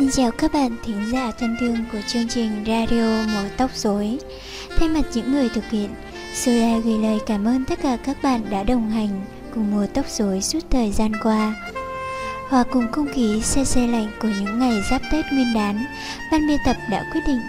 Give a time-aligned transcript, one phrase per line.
[0.00, 4.18] Xin chào các bạn thính giả thân thương của chương trình Radio Mùa Tóc Rối.
[4.78, 5.90] Thay mặt những người thực hiện,
[6.34, 9.20] Sura gửi lời cảm ơn tất cả các bạn đã đồng hành
[9.54, 11.54] cùng mùa tóc rối suốt thời gian qua.
[12.48, 15.84] Hòa cùng không khí xe xe lạnh của những ngày giáp Tết nguyên đán
[16.32, 17.40] Ban biên tập đã quyết định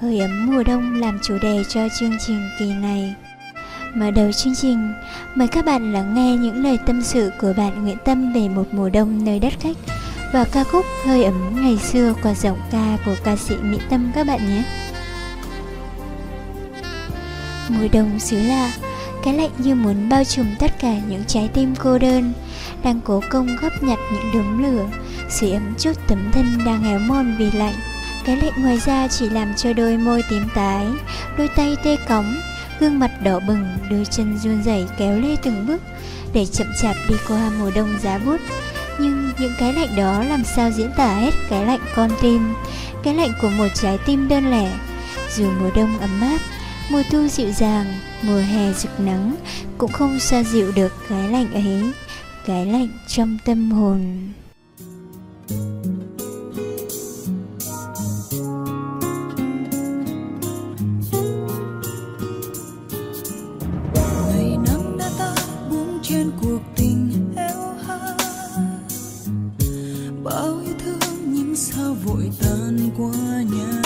[0.00, 3.14] hơi ấm mùa đông làm chủ đề cho chương trình kỳ này.
[3.94, 4.92] Mở đầu chương trình,
[5.34, 8.66] mời các bạn lắng nghe những lời tâm sự của bạn Nguyễn Tâm về một
[8.72, 9.76] mùa đông nơi đất khách
[10.32, 14.12] và ca khúc Hơi ấm ngày xưa qua giọng ca của ca sĩ Mỹ Tâm
[14.14, 14.62] các bạn nhé.
[17.68, 18.72] Mùa đông xứ lạ,
[19.24, 22.32] cái lạnh như muốn bao trùm tất cả những trái tim cô đơn,
[22.82, 24.86] đang cố công góp nhặt những đốm lửa,
[25.28, 27.74] sưởi ấm chút tấm thân đang héo mòn vì lạnh.
[28.24, 30.86] Cái lạnh ngoài ra chỉ làm cho đôi môi tím tái,
[31.38, 32.40] đôi tay tê cóng,
[32.80, 35.82] gương mặt đỏ bừng, đôi chân run rẩy kéo lê từng bước
[36.32, 38.40] để chậm chạp đi qua mùa đông giá bút.
[39.40, 42.54] Những cái lạnh đó làm sao diễn tả hết cái lạnh con tim,
[43.02, 44.78] cái lạnh của một trái tim đơn lẻ.
[45.36, 46.38] Dù mùa đông ấm áp,
[46.90, 47.86] mùa thu dịu dàng,
[48.22, 49.36] mùa hè rực nắng
[49.78, 51.92] cũng không xoa dịu được cái lạnh ấy,
[52.46, 54.30] cái lạnh trong tâm hồn.
[70.30, 73.82] bao yêu thương những sao vội tan qua nhà?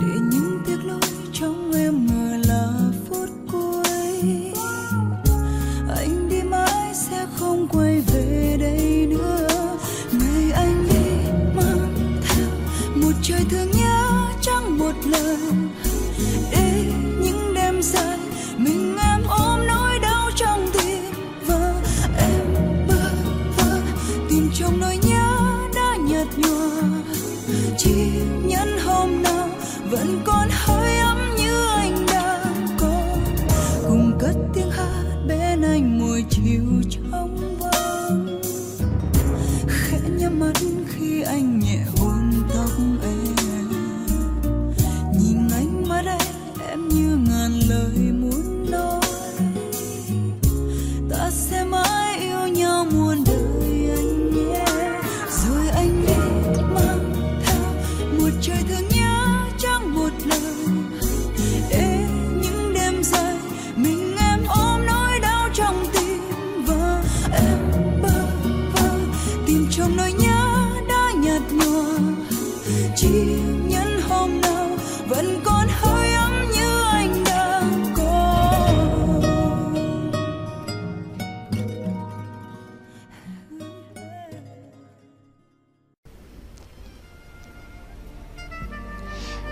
[0.00, 1.00] Để những tiếc lối
[1.32, 2.72] trong em mờ là
[3.08, 4.52] phút cuối.
[5.96, 9.78] Anh đi mãi sẽ không quay về đây nữa.
[10.12, 12.48] Người anh đi mang theo
[12.94, 15.38] một trời thương nhớ chẳng một lời
[16.50, 16.92] để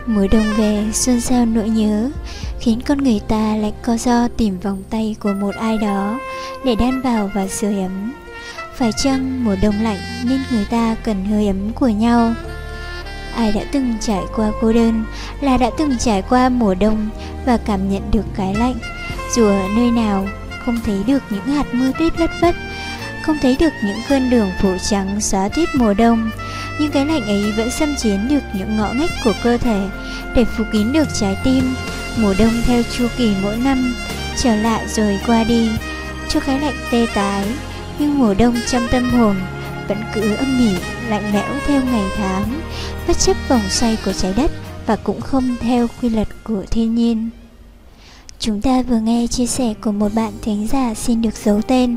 [0.07, 2.11] Mùa đông về xuân sao nỗi nhớ,
[2.61, 6.21] Khiến con người ta lại co do tìm vòng tay của một ai đó
[6.65, 8.13] Để đan vào và sưởi ấm.
[8.75, 12.35] Phải chăng mùa đông lạnh nên người ta cần hơi ấm của nhau?
[13.37, 15.05] Ai đã từng trải qua cô đơn
[15.41, 17.09] là đã từng trải qua mùa đông
[17.47, 18.75] và cảm nhận được cái lạnh.
[19.37, 20.27] Dù ở nơi nào,
[20.65, 22.55] không thấy được những hạt mưa tuyết lất vất,
[23.23, 26.31] Không thấy được những cơn đường phủ trắng xóa tuyết mùa đông
[26.79, 29.89] nhưng cái lạnh ấy vẫn xâm chiếm được những ngõ ngách của cơ thể
[30.35, 31.75] để phủ kín được trái tim.
[32.17, 33.95] Mùa đông theo chu kỳ mỗi năm,
[34.37, 35.71] trở lại rồi qua đi,
[36.29, 37.47] cho cái lạnh tê tái,
[37.99, 39.37] nhưng mùa đông trong tâm hồn
[39.89, 40.71] vẫn cứ âm mỉ,
[41.09, 42.61] lạnh lẽo theo ngày tháng,
[43.09, 44.51] bất chấp vòng xoay của trái đất
[44.87, 47.31] và cũng không theo quy luật của thiên nhiên.
[48.39, 51.97] Chúng ta vừa nghe chia sẻ của một bạn thính giả xin được giấu tên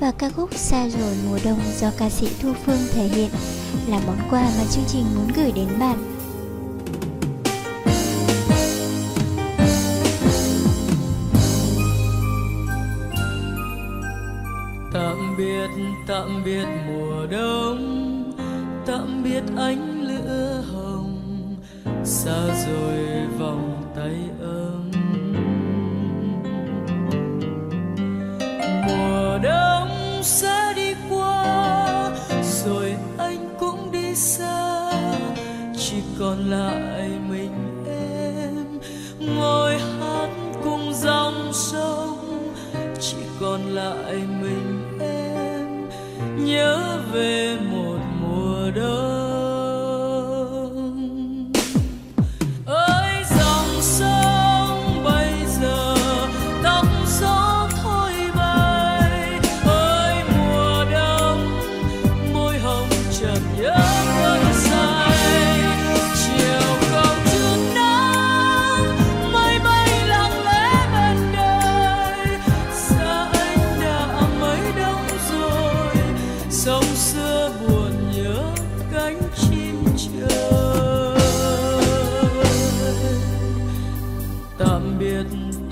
[0.00, 3.30] và ca khúc Xa rồi mùa đông do ca sĩ Thu Phương thể hiện
[3.90, 5.98] là món quà mà chương trình muốn gửi đến bạn.
[14.92, 15.68] Tạm biệt,
[16.06, 18.32] tạm biệt mùa đông,
[18.86, 21.56] tạm biệt ánh lửa hồng,
[22.04, 24.69] xa rồi vòng tay ấm.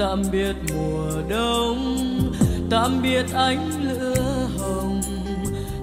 [0.08, 1.98] Tạm biệt mùa đông
[2.70, 5.00] tạm biệt ánh lửa hồng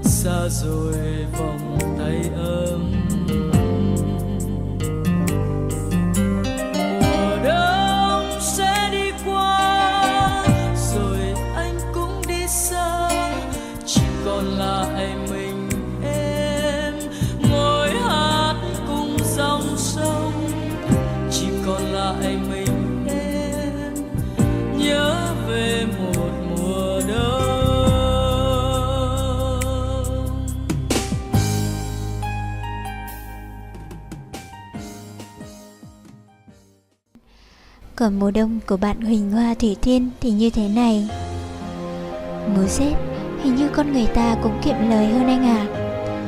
[0.01, 2.94] xa rồi vòng tay ấm.
[37.95, 41.09] Còn mùa đông của bạn Huỳnh Hoa Thủy thiên thì như thế này.
[42.55, 42.93] Mùa rét
[43.43, 45.65] hình như con người ta cũng kiệm lời hơn anh à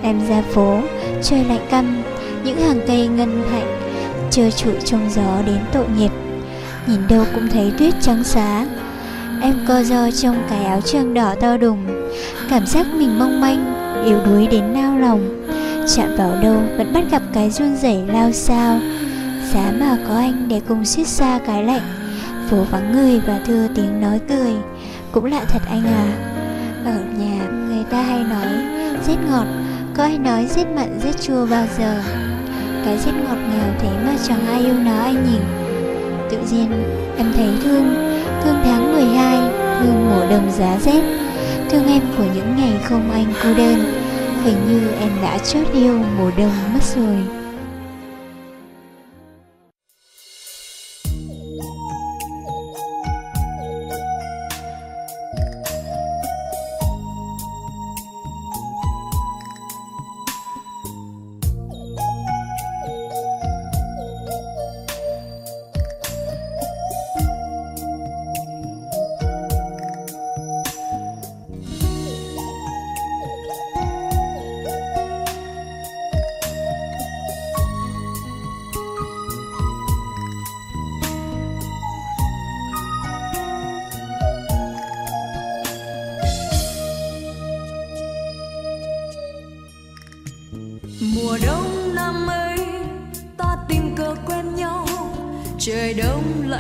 [0.03, 0.79] Em ra phố,
[1.23, 2.03] trời lạnh căm
[2.43, 3.79] Những hàng cây ngân hạnh
[4.31, 6.11] Trơ trụi trong gió đến tội nghiệp.
[6.87, 8.65] Nhìn đâu cũng thấy tuyết trắng xá.
[9.41, 12.09] Em co ro trong cái áo trương đỏ to đùng
[12.49, 13.73] Cảm giác mình mong manh
[14.05, 15.43] Yếu đuối đến nao lòng.
[15.95, 18.79] Chạm vào đâu vẫn bắt gặp cái run rẩy lao sao
[19.57, 21.81] Giá mà có anh để cùng xiết xa cái lạnh.
[22.50, 24.54] Phố vắng người và thưa tiếng nói cười.
[25.12, 26.06] Cũng lạ thật anh à.
[26.86, 28.48] Ở nhà người ta hay nói
[29.07, 29.45] Rét ngọt.
[29.95, 32.01] Có ai nói rét mặn rét chua bao giờ?
[32.86, 35.39] Cái rét ngọt ngào thế mà chẳng ai yêu nó anh nhỉ?
[36.31, 36.71] Tự nhiên,
[37.18, 37.95] em thấy thương
[38.44, 39.38] Thương tháng 12
[39.80, 41.01] Thương mùa đông giá rét.
[41.69, 43.80] Thương em của những ngày không anh cô đơn.
[44.44, 47.46] Hình như em đã chót yêu mùa đông mất rồi.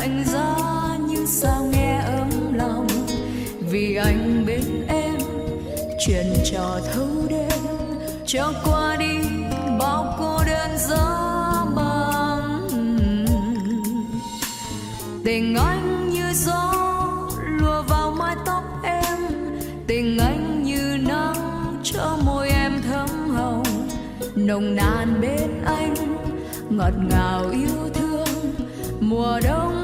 [0.07, 0.55] Lạnh giá
[1.07, 2.87] như sao nghe ấm lòng?
[3.59, 5.15] Vì anh bên em,
[6.05, 7.59] chuyện trò thâu đêm.
[8.25, 9.17] Cho qua đi,
[9.79, 11.05] bao cô đơn giá
[11.75, 12.67] băng
[15.25, 16.73] tình anh như gió
[17.59, 19.17] lùa vào mái tóc em.
[19.87, 23.87] Tình anh như nắng cho môi em thấm hồng.
[24.35, 25.95] Nồng nàn bên anh,
[26.69, 28.53] ngọt ngào yêu thương.
[28.99, 29.76] Mùa đông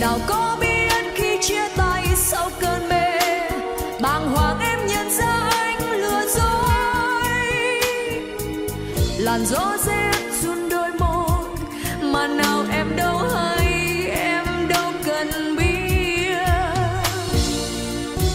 [0.00, 3.18] nào có biết khi chia tay sau cơn mê.
[4.00, 7.44] Bàng hoàng em nhận ra anh lừa dối.
[9.18, 11.48] Làn gió rét run đôi môi,
[12.02, 13.66] mà nào em đâu hay,
[14.10, 16.36] em đâu cần biết.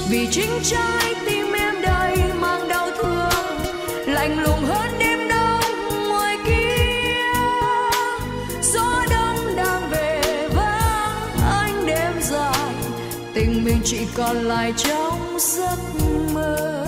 [0.10, 0.99] Vì chính trái
[13.92, 15.78] chỉ còn lại trong giấc
[16.34, 16.86] mơ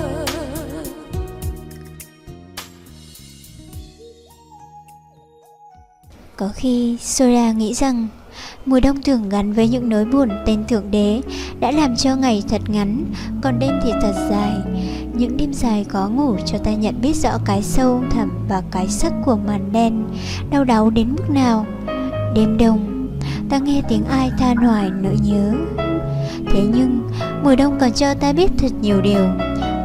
[6.35, 8.07] Có khi Sora nghĩ rằng
[8.65, 11.21] mùa đông thường gắn với những nỗi buồn tên thượng đế
[11.59, 13.05] đã làm cho ngày thật ngắn,
[13.41, 14.53] còn đêm thì thật dài.
[15.13, 18.87] Những đêm dài có ngủ cho ta nhận biết rõ cái sâu thẳm và cái
[18.87, 20.03] sắc của màn đen,
[20.51, 21.65] đau đáu đến mức nào.
[22.35, 23.09] Đêm đông,
[23.49, 25.53] ta nghe tiếng ai than hoài nỗi nhớ.
[26.53, 27.09] Thế nhưng,
[27.43, 29.25] mùa đông còn cho ta biết thật nhiều điều.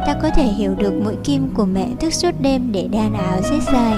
[0.05, 3.41] Ta có thể hiểu được mũi kim của mẹ thức suốt đêm để đan áo
[3.51, 3.95] rét dài,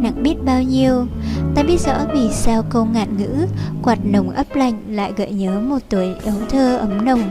[0.00, 1.06] nặng biết bao nhiêu.
[1.54, 3.46] Ta biết rõ vì sao câu ngạn ngữ
[3.82, 7.22] Quạt nồng ấp lạnh lại gợi nhớ một tuổi ấu thơ ấm nồng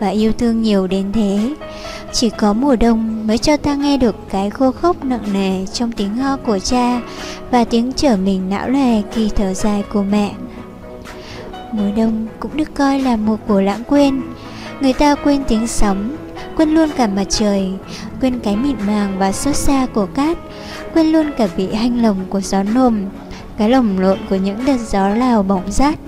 [0.00, 1.54] Và yêu thương nhiều đến thế
[2.12, 5.92] Chỉ có mùa đông mới cho ta nghe được cái khô khốc nặng nề Trong
[5.92, 7.00] tiếng ho của cha
[7.50, 10.32] Và tiếng trở mình não lè khi thở dài của mẹ
[11.76, 14.22] Mùa đông cũng được coi là mùa của lãng quên
[14.80, 16.16] Người ta quên tiếng sóng
[16.56, 17.72] Quên luôn cả mặt trời
[18.20, 20.38] Quên cái mịn màng và xót xa của cát
[20.94, 23.04] Quên luôn cả vị hanh lồng của gió nồm
[23.56, 25.98] cái lồng lộn của những đợt gió lào bỏng rát,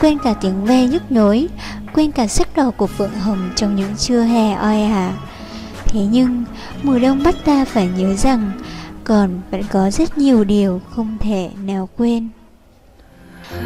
[0.00, 1.48] quên cả tiếng ve nhức nhối,
[1.94, 5.12] quên cả sắc đỏ của phượng hồng trong những trưa hè oi ả.
[5.84, 6.44] Thế nhưng,
[6.82, 8.50] mùa đông bắt ta phải nhớ rằng
[9.04, 12.28] còn vẫn có rất nhiều điều không thể nào quên.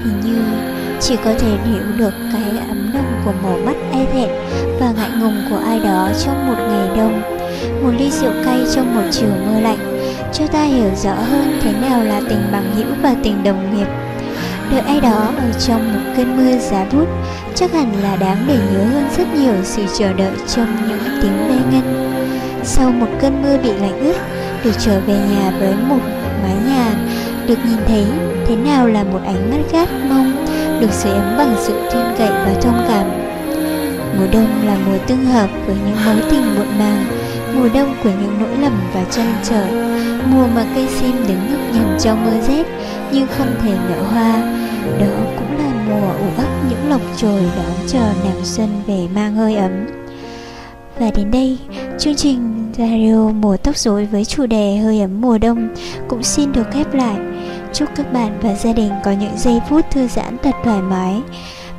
[0.04, 4.28] Hình như chỉ có thể hiểu được cái ấm nồng của màu mắt e thẹn
[4.80, 7.22] và ngại ngùng của ai đó trong một ngày đông.
[7.82, 10.00] Một ly rượu cay trong một chiều mưa lạnh
[10.32, 13.86] cho ta hiểu rõ hơn thế nào là tình bằng hữu và tình đồng nghiệp.
[14.72, 17.08] Đợi ai đó ở trong một cơn mưa giá bút
[17.54, 21.48] chắc hẳn là đáng để nhớ hơn rất nhiều sự chờ đợi trong những tiếng
[21.48, 22.10] ve ngân.
[22.64, 24.16] Sau một cơn mưa bị lạnh ướt,
[24.64, 26.00] được trở về nhà với một
[26.42, 26.94] mái nhà,
[27.50, 28.04] được nhìn thấy
[28.46, 30.46] thế nào là một ánh mắt gắt mong,
[30.80, 33.06] được sưởi ấm bằng sự tin cậy và thông cảm.
[34.18, 37.04] Mùa đông là mùa tương hợp với những mối tình muộn màng,
[37.54, 39.66] mùa đông của những nỗi lầm và trăn trở,
[40.26, 42.66] mùa mà cây sim đứng nhấp nhằn trong mưa rét
[43.12, 44.32] nhưng không thể nở hoa.
[45.00, 49.34] Đó cũng là mùa ủ ấp những lộc trồi đón chờ nàng xuân về mang
[49.34, 49.86] hơi ấm.
[50.98, 51.58] Và đến đây,
[51.98, 55.68] chương trình radio mùa tóc rối với chủ đề hơi ấm mùa đông
[56.08, 57.16] cũng xin được khép lại.
[57.74, 61.20] Chúc các bạn và gia đình có những giây phút thư giãn thật thoải mái.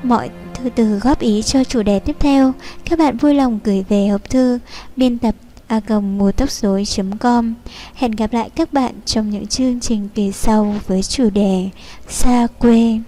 [0.03, 2.53] Mọi thư từ góp ý cho chủ đề tiếp theo,
[2.85, 4.59] các bạn vui lòng gửi về hộp thư
[4.95, 5.35] biên tập
[5.67, 7.53] a mùa tóc rối.com.
[7.95, 11.69] Hẹn gặp lại các bạn trong những chương trình kỳ sau với chủ đề
[12.07, 12.99] Xa quê.